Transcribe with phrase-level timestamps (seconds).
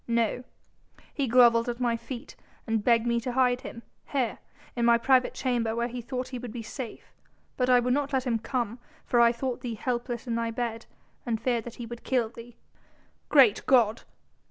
[0.07, 0.43] "No!
[1.13, 3.83] He grovelled at my feet and begged me to hide him...
[4.07, 4.39] here...
[4.75, 7.13] in my private chamber where he thought he would be safe...
[7.55, 10.87] but I would not let him come for I thought thee helpless in thy bed,
[11.23, 12.57] and feared that he would kill thee."
[13.29, 14.01] "Great God!"